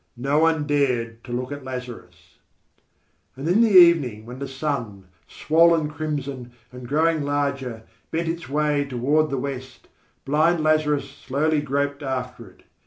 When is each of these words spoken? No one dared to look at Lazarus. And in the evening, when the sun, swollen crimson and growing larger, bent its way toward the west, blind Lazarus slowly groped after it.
No 0.17 0.39
one 0.39 0.65
dared 0.65 1.23
to 1.25 1.31
look 1.31 1.51
at 1.51 1.63
Lazarus. 1.63 2.39
And 3.35 3.47
in 3.47 3.61
the 3.61 3.69
evening, 3.69 4.25
when 4.25 4.39
the 4.39 4.47
sun, 4.47 5.05
swollen 5.27 5.91
crimson 5.91 6.53
and 6.71 6.87
growing 6.87 7.21
larger, 7.21 7.83
bent 8.09 8.27
its 8.27 8.49
way 8.49 8.83
toward 8.83 9.29
the 9.29 9.37
west, 9.37 9.89
blind 10.25 10.63
Lazarus 10.63 11.07
slowly 11.07 11.61
groped 11.61 12.01
after 12.01 12.47
it. 12.49 12.63